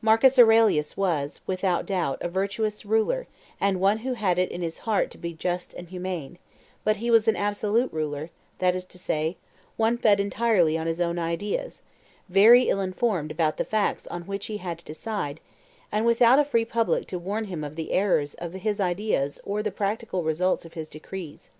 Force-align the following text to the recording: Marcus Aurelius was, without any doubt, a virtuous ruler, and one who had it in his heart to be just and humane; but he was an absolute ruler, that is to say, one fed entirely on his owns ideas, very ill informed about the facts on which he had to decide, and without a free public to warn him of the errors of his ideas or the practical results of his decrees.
Marcus 0.00 0.38
Aurelius 0.38 0.96
was, 0.96 1.42
without 1.46 1.80
any 1.80 1.86
doubt, 1.88 2.16
a 2.22 2.30
virtuous 2.30 2.86
ruler, 2.86 3.26
and 3.60 3.78
one 3.78 3.98
who 3.98 4.14
had 4.14 4.38
it 4.38 4.50
in 4.50 4.62
his 4.62 4.78
heart 4.88 5.10
to 5.10 5.18
be 5.18 5.34
just 5.34 5.74
and 5.74 5.90
humane; 5.90 6.38
but 6.82 6.96
he 6.96 7.10
was 7.10 7.28
an 7.28 7.36
absolute 7.36 7.92
ruler, 7.92 8.30
that 8.58 8.74
is 8.74 8.86
to 8.86 8.98
say, 8.98 9.36
one 9.76 9.98
fed 9.98 10.18
entirely 10.18 10.78
on 10.78 10.86
his 10.86 10.98
owns 10.98 11.18
ideas, 11.18 11.82
very 12.30 12.70
ill 12.70 12.80
informed 12.80 13.30
about 13.30 13.58
the 13.58 13.66
facts 13.66 14.06
on 14.06 14.22
which 14.22 14.46
he 14.46 14.56
had 14.56 14.78
to 14.78 14.84
decide, 14.86 15.40
and 15.92 16.06
without 16.06 16.38
a 16.38 16.44
free 16.46 16.64
public 16.64 17.06
to 17.06 17.18
warn 17.18 17.44
him 17.44 17.62
of 17.62 17.76
the 17.76 17.92
errors 17.92 18.32
of 18.36 18.54
his 18.54 18.80
ideas 18.80 19.38
or 19.44 19.62
the 19.62 19.70
practical 19.70 20.22
results 20.22 20.64
of 20.64 20.72
his 20.72 20.88
decrees. 20.88 21.50